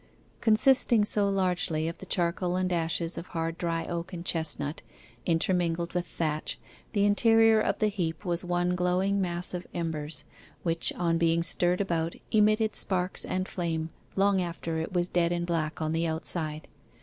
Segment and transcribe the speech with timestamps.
[0.39, 4.81] Consisting so largely of the charcoal and ashes of hard dry oak and chestnut,
[5.27, 6.57] intermingled with thatch,
[6.93, 10.23] the interior of the heap was one glowing mass of embers,
[10.63, 15.45] which, on being stirred about, emitted sparks and flame long after it was dead and
[15.45, 16.67] black on the outside.